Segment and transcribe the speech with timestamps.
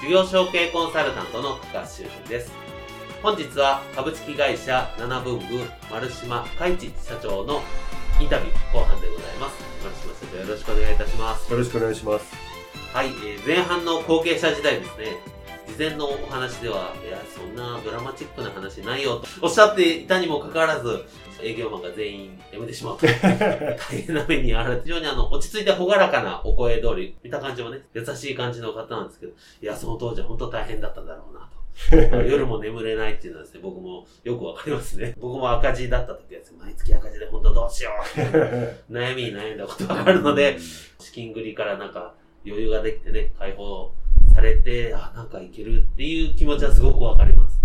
[0.00, 2.50] 事業承継コンサルタントの高橋修人です。
[3.22, 5.44] 本日は株式会社七分部
[5.90, 7.60] 丸島海一社長の
[8.18, 9.62] インタビュー後半でございます。
[9.84, 11.52] 丸島社長よろしくお願いいたします。
[11.52, 12.34] よろしくお願いします。
[12.94, 15.18] はい、えー前半の後継者時代ですね
[15.70, 21.04] 事前のお話ではいやそんなドラマチックな話ないよとおっしゃっていたにもかかわらず
[21.42, 23.06] 営業マンが全員辞めてしまうと。
[23.08, 29.32] 大変な目にあて非常にあの落ち着いて朗らかなお声通り見た感じもね優しい感じの方なんですけど
[29.62, 31.60] いやその当時は本当大変だったんだろうなと。
[32.28, 35.14] 夜も眠れないっていうのはですね僕もよくわかりますね。
[35.18, 38.20] 僕も赤字だった時はですね毎月赤字で本当どうしよう
[38.92, 40.58] 悩みに悩んだことがあるので
[40.98, 43.92] 資金繰りからなんか余裕ができてね、解放
[44.34, 47.60] されて、あ、なんかいけるっていう気持ちはすごくわかります。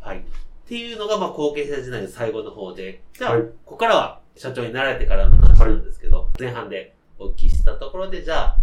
[0.00, 0.18] はい。
[0.18, 0.22] っ
[0.66, 8.56] ていうのが、まあ、後継者時代の最後の方で、じゃあ、はいここからは社長になられてからの話なんですけど、前半でお聞きしたところで、じゃあ、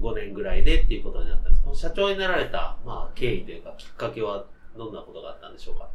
[0.00, 1.64] 5年ぐらいでっていうことになったんです。
[1.64, 4.44] この社長になられた、まあ、経緯というか、きっかけは
[4.76, 5.88] どんなことがあったんでしょうか？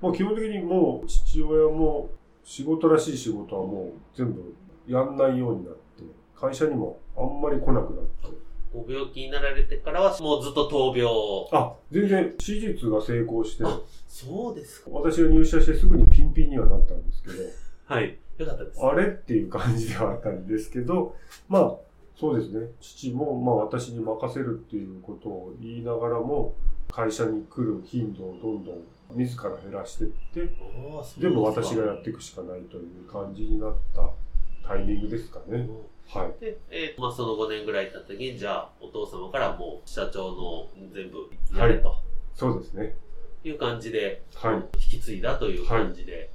[0.00, 2.10] もう基本的にもう父親も
[2.44, 4.54] 仕事らしい仕事はもう全部
[4.86, 6.02] やんないようになって、
[6.34, 8.41] 会社にもあんまり来なくなって。
[8.72, 11.10] ご病気になられてからは、もうずっと闘病。
[11.52, 14.90] あ、全然手術が成功して、あそうですか。
[14.90, 17.34] 私が入社してすぐにピンピンにはなったんですけど、
[17.84, 18.18] はい。
[18.38, 18.80] よかったです。
[18.84, 19.06] あれ？
[19.06, 21.16] っていう感じではあったんですけど、
[21.48, 21.76] まあ、
[22.18, 22.68] そうですね。
[22.80, 26.54] 父も、まあ私に任せるっていうことを言いながらも、
[26.90, 28.82] 会社に来る頻度をどんどん
[29.14, 34.10] 自ら減らしていって、おーそう全部ですか私がやっていくしかないという感じになった
[34.66, 35.68] タイミングですかね。
[36.14, 36.40] はい。
[36.40, 41.96] で、えーまあ、その5年ぐらい経った時に、じゃあ、お父様からもう社長の全部やれと
[42.34, 42.94] そうですね。
[43.44, 44.54] いう感じで、はい。
[44.78, 46.30] 引き継いだという感じで、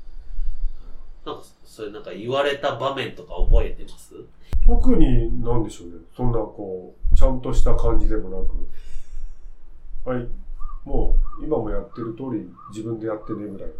[1.26, 4.14] なんか、それなんか言われた場面とか覚えてます？
[4.66, 5.94] 特に、なんでしょうね。
[6.16, 8.30] そんな、こう、ちゃんとした感じでも
[10.06, 10.28] なく、はい。
[10.86, 13.76] もう、今もやってる通り、自分でやってね、ぐらいな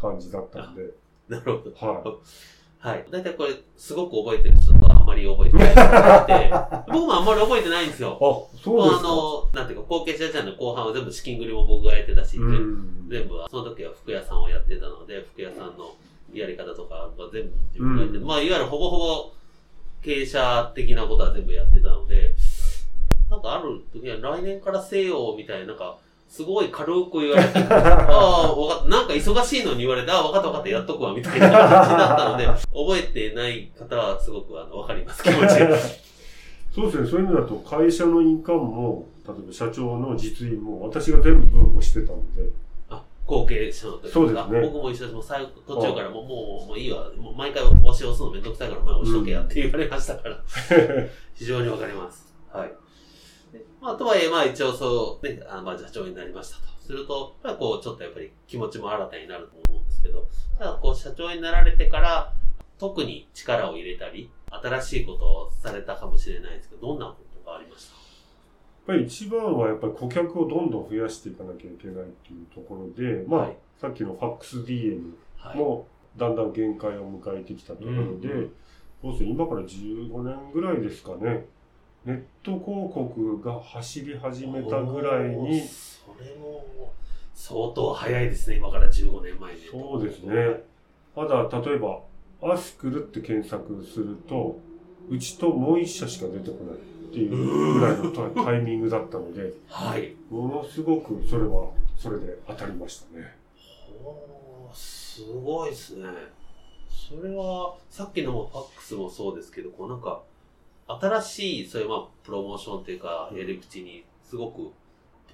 [0.00, 0.90] 感じだったんで、
[1.28, 1.86] なるほど。
[1.86, 2.02] は
[2.80, 3.04] はい。
[3.10, 4.72] だいたいこれ、すごく覚えてる人
[5.10, 6.50] まり覚えてない人がいて、
[6.92, 8.10] 僕もあんまり覚えてないんですよ。
[8.10, 8.12] い。
[8.12, 9.08] あ、そうですか。
[9.08, 13.08] あの、なんていうか、後継者時代の後半は全部資金繰りも僕がやってたし、うん。
[13.08, 15.94] 全部は、その時は服屋さんをやってたので、服屋さんの
[16.32, 19.32] やり方とかは全部自分がやってて、うんまあ、いわゆるほぼほぼ
[20.02, 22.34] 経営者的なことは全部やってたので、
[23.28, 25.98] なんかある時は来年からせよみたいな、なんか、
[26.30, 28.88] すごい軽く言われて、 ああ、わかった。
[28.88, 35.54] なんか忙しいのに言われて、ああ、わかったわかった、やっとくわ、みたいな感じだったので、 覚えてない方はすごくあのわかります、気持ち。
[36.72, 37.08] そうですね。
[37.08, 42.48] そういうのだと、会社の印鑑も、例えば社長の実印も、私が全部押してたので、
[42.90, 45.12] あ、後継者の時そうですね僕も一緒です。
[45.14, 47.10] もう最後、途中からもう、もう、もういいわ。
[47.18, 50.40] もう毎回押し押すのめんどくさいから、まあ押しとけやって言われましたから、
[51.34, 52.32] 非常にわかります。
[52.52, 52.72] はい。
[53.80, 56.62] でまあ、とはいえ、まあ一応そう、ね、あまあ社長になりましたと。
[56.80, 60.26] すると、まあこう、ちょっとやっぱり気持ちも新たになると思うんですけど、
[60.58, 62.32] ただこう、社長になられてから、
[62.78, 67.94] 特に力を入れたり、新しいことをされたかもしれないですけど、どんなことがありました？
[68.92, 75.56] やっぱり一番はやっぱり顧客をどんどん増やしていかなきゃいけないっていうところで、まあ、はいさっきのファックス DM はい。
[75.56, 75.86] も
[76.16, 78.52] だんだん限界を迎えてきたところで、うん
[79.02, 81.46] どうせ今から15年ぐらいですかね、
[82.04, 86.92] ネット広告が走り始めたぐらいに、それも
[87.34, 89.60] 相当早いですね、今から15年前に。
[89.70, 90.62] そうですね。
[91.14, 92.00] まだ例えば、
[92.42, 94.58] アスクルって検索すると、
[95.10, 100.14] うちともう一社しか出てこないっていうぐらいのタタイミングだったので、はい。
[100.30, 103.34] ものすごくそれは、それで当たりましたね。
[104.02, 106.08] ほーすごいですね。
[106.88, 110.22] それは、さっきのもファックスもそうですけど、こうなんか、
[110.98, 114.70] 新しい、そういうまあ、プロモーションというか、やり口に、すごく、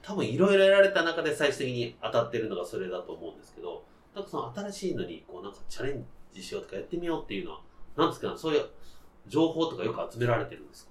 [0.03, 7.61] 多分いろいろやられた中で最終的に当たってるのがそれだと思うんですけど、なんかその新しいのに、こうなんかチャレンジしようとかやってみようっていうのは、
[7.97, 8.64] なんですかね、そういう
[9.26, 10.91] 情報とかよく集められてるんですか？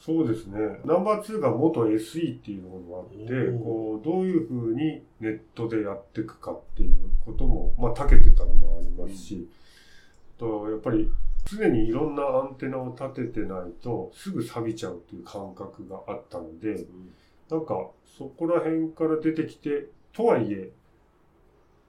[0.00, 0.58] そうですね。
[0.84, 6.96] ナンバー2が元 SE っていうのがあって、こう、どういうふうにネットでやっていくかっていう
[7.26, 9.50] ことも、まあ、長けてたのもありますし、
[10.38, 11.10] と、やっぱり、
[11.56, 16.86] 常にいろんなアンテナを立ててないと、すぐ錆びちゃうっていう感覚があったので、
[17.50, 20.70] なんか、そこら辺から出てきて、とはいえ、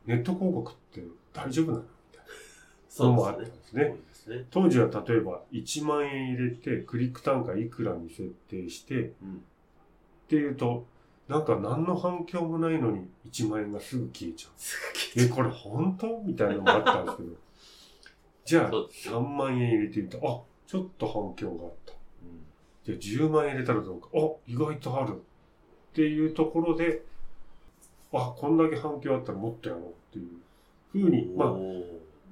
[0.06, 1.04] ネット広告って
[1.34, 2.26] 大丈夫なのみたい
[3.00, 3.84] なのもあったんですね。
[3.86, 4.46] そうですね。
[4.50, 9.36] 当時は例えば1万円入れてクリック単価いくらに設定してうん。
[9.36, 9.36] っ
[10.30, 10.86] ていうと
[11.28, 15.26] なんか何の反響もないのに1万円がすぐ消えちゃう。
[15.26, 16.22] え、これ本当？
[16.26, 17.30] みたいなのもあったんですけど。
[18.50, 20.18] じゃあそうです3万円入れてみた。
[20.18, 21.94] あ、ちょっと反響があった。
[21.94, 22.42] うん
[22.84, 24.08] じゃあ10万円入れたらどうか。
[24.16, 24.18] あ、
[24.48, 25.14] 意外とある。
[25.14, 27.04] っていうところで、
[28.12, 30.30] あ、こんだけ反響あったらもっとやろうっていう
[30.92, 31.54] ふうに、まあ、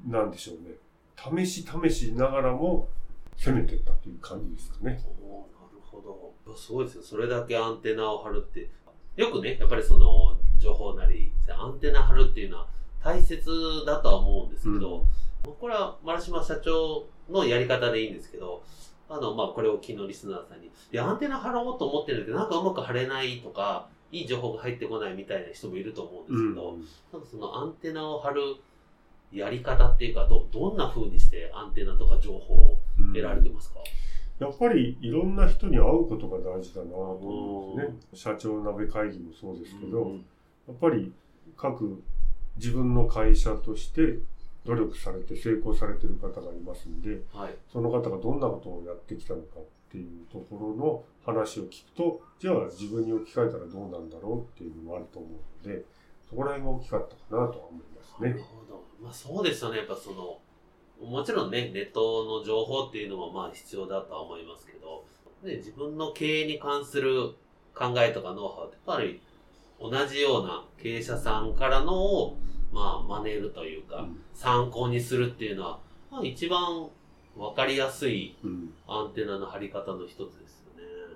[0.08, 1.46] なんでしょうね。
[1.46, 2.90] 試し試しながらも
[3.36, 5.00] 攻めてったっていう感じですかね。
[5.22, 6.56] おーなるほど。
[6.56, 7.04] すごいですよ。
[7.04, 8.72] それだけアンテナを張るって。
[9.18, 12.68] よくね、やっぱりその、情報なり、アンテナ張るっていうのは
[13.04, 13.48] 大切
[13.86, 15.06] だとは思うんですけど、
[15.59, 18.63] これは丸島社長のやり方でいいんですけど、
[19.09, 26.77] あの、まあ、これを昨日リスナーさんに、アンテナ張ろうと思ってるけど、なんかうまく張れないとか、いい情報が入ってこないみたいな人もいると思うんですけど、
[27.13, 28.41] なんかそのアンテナを張る
[29.31, 33.79] やり方っていうか、ど、どんな風にしてアンテナとか情報をうん得られてますか、
[34.39, 37.97] やっぱりいろんな人に会うことが大事だなと思うんですね。
[38.13, 40.15] 社長鍋会議もそうですけど、うん。
[40.67, 41.11] やっぱり
[41.55, 42.01] 各
[42.57, 44.19] 自分の会社として
[44.68, 47.56] 努力されて成功されてる方がいますんで、はい。
[47.72, 55.86] その方がどんなことをやってきたのかっていうところの話を聞くと、じゃあ自分に置き換えたらどうなんだろうっていうのもあると思うので、
[56.30, 58.42] そこら辺が大きかったかなとは思いますねなる。
[58.42, 58.84] ほど。
[59.02, 59.78] まあそうですよね。
[59.78, 60.40] やっぱその、
[61.08, 65.06] もちろんね、ネットの情報っていうのもまあ必要だとは思いますけど、
[65.44, 67.36] ね、自分の経営に関する
[67.74, 69.22] 考えとかノウハウってやっぱり
[69.80, 72.38] 同じような経営者さんからのを
[72.72, 75.80] まあ真似るというか、うん参考にするっていうのは、
[76.12, 76.88] まあ一番
[77.36, 81.16] わかりやすいうんアンテナの張り方の一つですよね。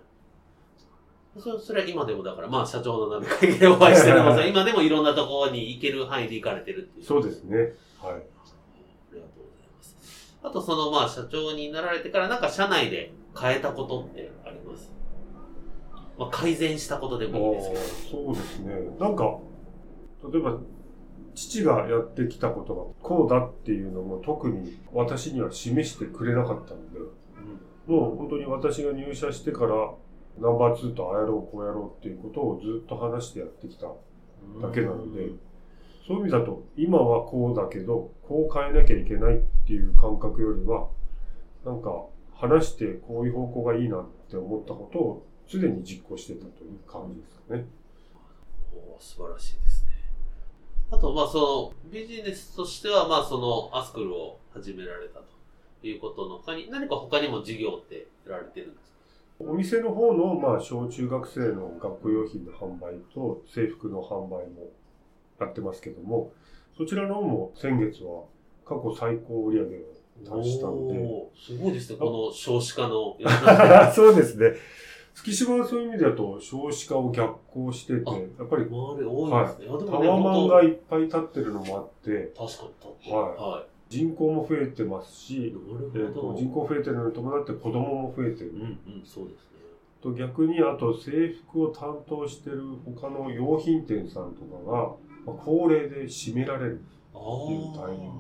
[1.38, 7.06] そそれは今でもだから、まあ社長の鍋会議でお会いしてるのも 今でもいろんなところに行ける範囲で行かれてるっていう。
[7.06, 7.58] そうですね。
[7.58, 7.66] はい。
[7.66, 7.68] あ
[9.14, 10.38] りがとうございます。
[10.44, 14.92] あとそのまあ社長になられてからなんか社内で変えたことってあります？
[16.18, 17.70] まあ改善したことでもいいです
[18.10, 18.24] けど。
[18.26, 18.74] そうですね。
[19.00, 19.38] なんか、
[20.32, 20.58] 例えば、
[21.34, 27.00] 父がやってきたことがこうだっていうのも特に私には示してくれなかったので、
[27.88, 29.76] もう本当に私が入社してから
[30.40, 35.30] ナンバー2とああやろうこうやろうっていうことをずっと話してやってきたうんだけなので、
[36.08, 40.88] そういう意味だと今はこうだけど、こう変えなきゃいけないっていう感覚よりは、
[41.66, 47.66] なんか話してこういう方向がいいなって思ったことを常に実行してたという感じですかね。
[49.00, 49.81] 素晴らしいですね。
[50.92, 55.26] あと、まあ、その、ビジネスとしては、まあ、その、アスクルを始められたと
[55.88, 58.92] いうことの他に、何か他にも事業ってやられてるんですか？
[59.52, 64.70] お店の方の、まあ、小中学生の学校用品の販売と制服の販売も
[65.40, 66.32] やってますけども、
[66.78, 68.24] そちらの方も先月は
[68.66, 73.18] 過去最高売上を達したので、すごいですね、この少子化の
[73.96, 74.54] そうですね。
[75.14, 79.66] 月島はそういう意味だと少子化を逆行してて、あやっぱり周り多いですね。
[79.88, 83.16] タワマン本がいっぱい立ってるのもあって、当確かに立ってる。
[83.16, 85.16] はいは人口も増えてますい。
[85.16, 85.54] し、
[85.94, 86.14] えー。
[86.14, 88.62] と人口増えてるのに伴って子供も増えてるうん。
[88.62, 89.50] うん、そうですね。
[90.02, 94.78] と逆にあと制服を担当してる他の用品店さんとかが、
[95.26, 96.82] まあ、高齢で閉められる
[97.14, 98.14] あっていうタイミンあ。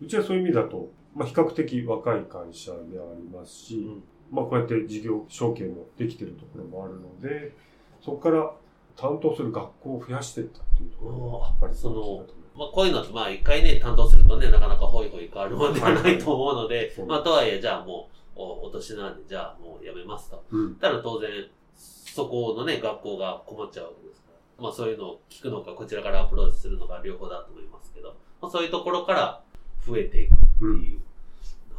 [0.00, 7.52] グうちはそういう意味だと、まあ、比較的若い会社でありますし、うんまあ、こうやって事業承継もできてるところもあるので
[8.00, 8.50] そこから
[8.96, 20.42] 担当する学校を増やしていったっていうところがやっぱりそのまあ、こういうのって、まあ、一回ね、担当するとね、なかなかホイホイ変わるものではないと思うので まあ、とはいえ、じゃあもう、おお年なんで、じゃあもうやめますと。
[20.50, 21.30] うんたら当然、
[21.74, 24.64] そこのね、学校が困っちゃうわけですから。
[24.64, 29.42] まあ、そういうのを聞くのか、こちらからアプローチするのか、両方だと思いますけど、まあ、そういうところから
[29.86, 31.00] 増えていくっていう。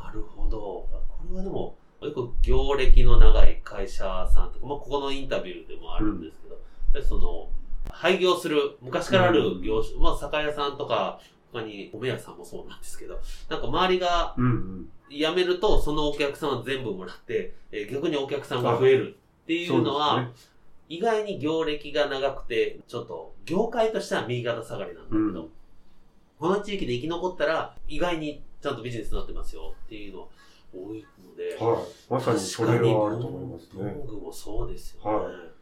[0.01, 0.57] なるほど。
[0.57, 0.89] こ
[1.29, 7.49] れはでも、よく業歴の長い会社さんとか、まあ、ここのインタビューでもあるんですけど、やっぱりその、
[7.89, 11.19] 廃業する、昔からある業種、まあ、酒屋さんとか、
[11.51, 14.89] 他に、米屋さんもそうなんですけど、なんか周りがうんうん。
[15.11, 20.31] 辞めると、そのお客さんは全部もらって、えー逆にお客さんが増えるっていうのは、ね。
[20.87, 25.49] 意外に業歴が長くて、ちょっと、業界としては右肩下がりなんだけど、うん。
[26.39, 30.29] この地域で生き残ったら、意外にちゃんとビジネスになってますよっていうの
[30.73, 32.13] 多いので、はい。
[32.13, 33.83] まさにそれはあると思いますね。
[33.83, 35.11] 文具もそうですよね。
[35.11, 35.61] はい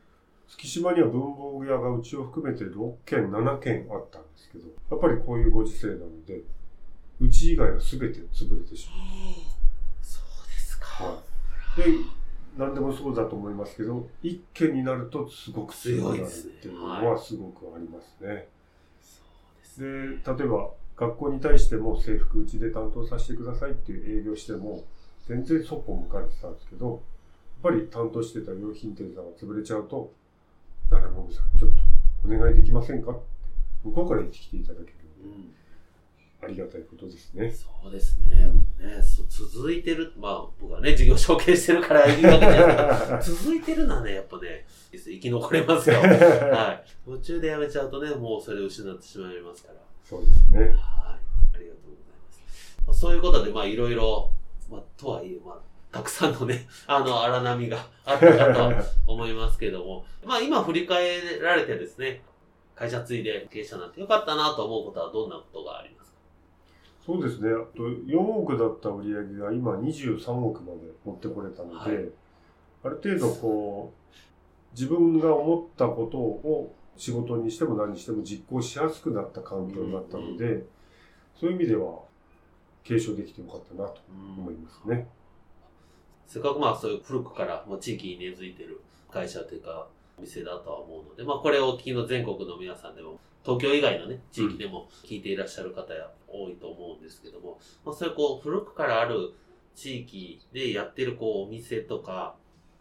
[0.50, 6.42] 月島には文房具屋がうちを含めて6軒、7軒あったんですけど、やっぱりこういうご時世なので、
[7.22, 8.89] うち以外は全て潰れてし
[10.01, 11.04] そうですか。
[11.04, 11.12] まう。
[11.12, 11.92] はい。
[11.92, 12.00] で、
[12.58, 18.48] 何でもそうだと思いますけど、一軒になるとすごく強くなるっていうのはすごくありますね。
[19.78, 24.84] で、例えば学校に対しても制服うちで担当させてくださいっていう営業しても、
[25.27, 27.00] 全然そっぽ向かれてたんですけど、やっ
[27.62, 30.12] ぱり担当してた用品店さんが潰れちゃうと、
[30.89, 31.77] 誰もさん、ちょっと
[32.25, 33.22] お願いできませんかって、
[33.86, 34.94] 向こうから言ってきていただける。
[35.24, 35.53] うん
[36.41, 37.51] ありがたいことですね。
[37.51, 38.46] そうですね。
[38.79, 45.98] ねそ続いてる、まあ僕はね、事業承継してるから言うわけじゃない 続いてるのはね、やっぱね、生き残れますよ。
[46.00, 46.89] はい。
[47.06, 49.88] 途中でやめちゃうとね、もうそれを失ってしまいますから。
[50.10, 50.60] そうですね。
[50.60, 50.70] はい。
[50.74, 51.18] あ
[51.60, 52.42] りがとうございます。
[52.88, 54.32] まあ、そういうことで、まあいろいろ、
[54.72, 55.60] まあとはいえ、まあ、
[55.92, 62.24] たくさんのね、 あの、荒波があったかと思いますけども、まあ今振り返られてですね、
[62.75, 66.18] 会社継いで経営者になってよかったなと思うことはどんなことがありますか？
[67.06, 67.50] そうですね。
[67.51, 72.10] あと4億だった売り上げが今23億まで持ってこれたので、はい
[72.82, 80.63] ある程度こう、自分が思ったことを仕事にしても何にしても実行しやすくなった環境になったので、
[81.39, 82.00] そういう意味では
[82.84, 85.08] 継承できてよかったなと思いますね。
[86.27, 89.88] せっかくまあそういう古くからもう地域に根付いてる会社というか
[90.18, 99.32] お店だとは思うので、まあこれをお聞きの全国の皆さんでも、東京以外のね、地域でも聞いていらっしゃる方や多いと思うんですけども、まあそういうこう古くからある
[99.74, 102.36] 地域でやってるこうお店とか、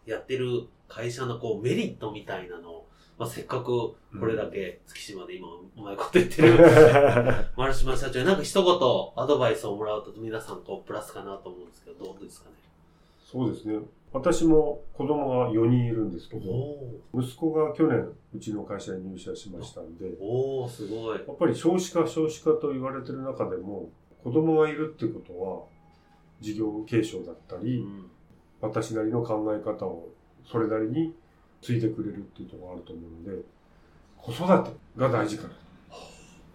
[0.05, 2.88] やってる会社のこうメリットみたいなのを、
[3.19, 3.95] まあせっかくこ
[4.25, 6.57] れだけ月島で今うまいこと言ってる。
[7.57, 12.55] 丸島社長になんか一言アドバイスをもらうと皆さんこうプラスかなと思うんですけど、どうですかね？
[13.19, 13.79] そうですね。
[14.11, 21.17] 私も子供が4人いるんですけど、お息子が去年うちの会社に入社しましたんで、ーおーすごい。
[21.17, 23.89] やっぱり少子化少子化と言われてる中でも
[24.23, 25.63] 子供がいるってことは
[26.39, 28.09] 事業継承だったり、うん。
[28.61, 30.09] 私なりの考え方を
[30.45, 31.13] それなりに
[31.61, 33.43] ついてくれるっていうところがあると思うので
[34.17, 35.55] 子育てが大事かなと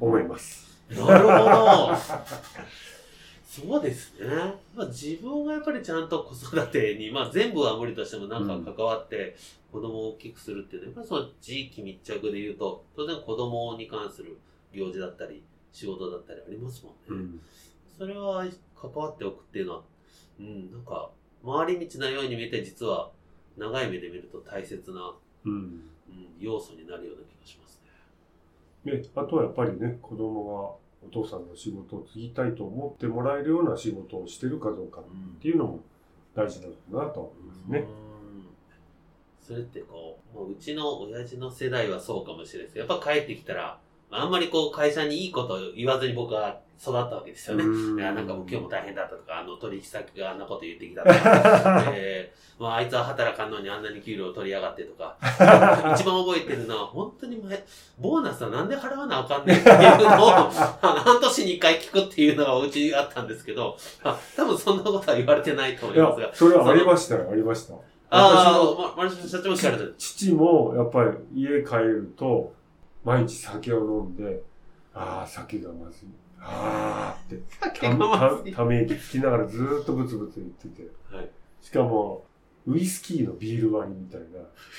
[0.01, 0.65] 思います。
[0.91, 1.97] なるほど。
[3.55, 4.27] そうですね。
[4.75, 9.37] まあ自分がやっぱりちゃんと子育てに、まあ全部は無理としてもなんか関わって
[9.71, 14.39] 子供を大きくするっていうのは、やっぱりその地域密着で言うと、当然子供に関する
[14.73, 15.43] 行事だったり、
[15.73, 17.39] 仕事だったりありますもんね。
[17.97, 18.45] それは
[18.75, 19.83] 関わっておくっていうのは、
[20.41, 21.11] うん、なんか、
[21.45, 23.11] 回り道なように見えて、実は
[23.57, 25.81] 長い目で見ると大切な、うんうん、
[26.39, 27.81] 要素になるような気がします
[28.85, 28.93] ね。
[28.93, 35.05] であとはやっぱりね子供がお父さんの仕事を継ぎたいと思ってもらえるような仕事をしてるかどうかっ
[35.41, 35.81] ていうのも
[36.35, 37.79] 大事なのかなと思いますね。
[37.79, 38.15] うん
[39.47, 42.79] それってこう、もううちの親父の世代はそうかもしれないです。
[42.79, 43.79] やっぱ帰ってきたら、ま
[44.15, 47.65] ああんまりこう会社にいいこと言わずに僕は育ったわけですよね。
[47.65, 55.17] うんいや、なんかもう今日も大変だったとか、あの取引先があんなこと言ってきたとか、 えーまああいつは働かんのにあんなに給料取りやがってとか、
[55.97, 57.65] 一番覚えてるのは、本当に前、
[57.99, 60.31] ボーナスはなんで払わなあかんねんっていうのを、
[60.81, 67.75] 半年に一回聞くっていうのがうちあったんですけど、あ多分そんなことは言われてないと思いいますがや、、それはありましたよ、ありました。
[68.11, 69.95] ああ、ま、マルシ社長も聞かれてる。
[69.99, 72.53] 父もやっぱり家帰ると
[73.05, 74.43] 毎日酒を飲んで、
[74.95, 76.09] ああ、酒がまずい。
[76.41, 80.89] ああって、酒がまずいたため息つきながらずーっとブツブツ言ってて。
[81.15, 81.29] はい
[81.65, 82.27] しかも、
[82.67, 84.27] ウイスキーのビール割りみたいな、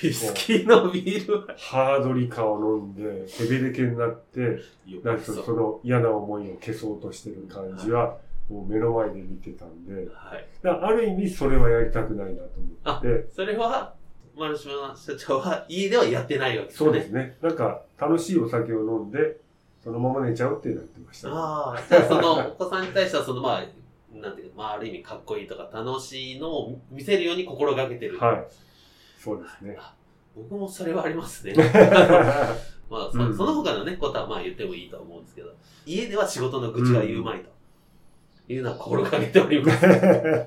[0.04, 1.54] ウイスキーのビールは。
[1.58, 8.18] ハードリカを飲んで、ヘベレケになって、よなんかそその嫌な思いを消そうとしてる感じは、
[8.48, 10.46] もう目の前で見てたんで、はい。
[10.62, 13.95] ある意味それはやりたくないなと思って、それは、
[14.36, 16.86] 丸島社長は家ではやってないわけですね。
[16.86, 17.36] そうですね。
[17.40, 19.38] なんか、楽しいお酒を飲んで、
[19.82, 23.64] そのまま寝ちゃうってなってました、ああ、じゃあその、お子さんに対しては、その、まあ、
[24.14, 28.18] なんていうか、まあ、ある意味かっこいいとか楽しいのを見せるように心がけてる。
[28.18, 28.46] はい。
[29.18, 29.78] そうですね。
[30.36, 31.54] 僕もそれはありますね。
[32.90, 35.50] まあそ、うんその他のね、ことはまあ言ってもいいと思うんですけど、
[35.86, 37.56] 家では仕事の愚痴が言うまいと。
[38.48, 39.86] いうのは心がけております。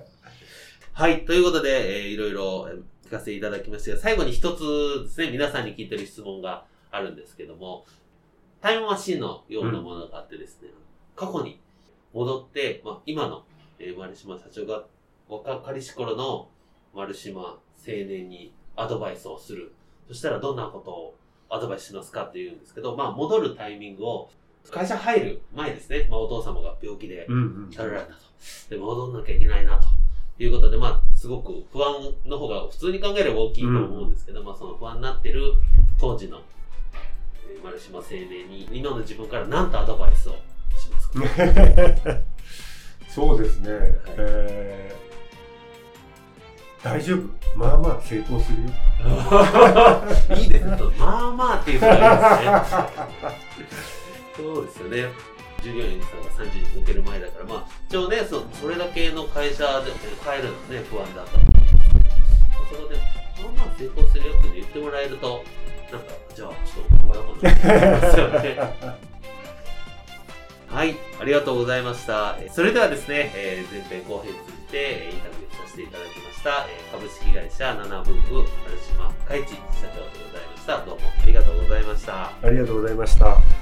[0.94, 1.26] はい。
[1.26, 7.84] ということで、えーいろいろえー聞かせていただきましたが、最後に一つですね、皆さんに聞いてる質問があるんですけども、
[8.62, 10.70] タイムマシンのようなものがあってですね、
[11.16, 11.60] 過去に
[12.14, 13.44] 戻って、まあ、今の、
[13.80, 14.84] えー丸島社長が
[15.28, 16.50] 若かりし頃の
[16.94, 19.74] 丸島青年にアドバイスをする。
[20.08, 21.16] そしたらどんなことを
[21.50, 24.30] アドバイスしますかっていうんですけど、まあ、戻るタイミングを
[24.70, 27.72] 会社入る前ですね、まあ、お父様が病気でうんうん。
[27.72, 28.20] 倒れられたと。
[28.70, 29.88] で、戻んなきゃいけないなと。
[30.40, 31.94] いうことで、まあ、すごく不安
[32.26, 35.54] の方が普通に考えれば大きいと思うんですけど、まあ、その不安になってる
[36.00, 36.42] 当時の、
[37.50, 40.34] えー、丸島青年に、今の自分から何とアドバイスを
[40.78, 41.20] しますか？
[43.10, 43.68] そうですね。
[44.18, 47.58] えー、大丈夫？
[47.58, 48.70] まあまあ成功するよ。
[50.38, 50.78] いいですね。
[51.00, 51.98] まあまあっていうのがい
[53.58, 54.00] いですね。
[54.56, 55.08] そうですよね。
[55.62, 59.92] 従業員さんが30人抜ける前だから、まあ、一応ね、そそれだけの会社で
[60.24, 61.90] 帰るのね、不安だったと思うんです
[62.70, 65.44] けど、そこで、まあまあ成功するよって言ってもらえると、
[65.92, 69.00] なんか、じゃあ、ちょっと頑張ろうかなと思いますよね。
[70.70, 72.38] はい、ありがとうございました。
[72.54, 78.48] それではですね、えー前編後編通じてインタビューさせていただきました、えー株式会社七分部丸
[78.88, 80.86] 島海地社長でございました。
[80.86, 82.26] どうもありがとうございました。
[82.44, 83.59] ありがとうございました。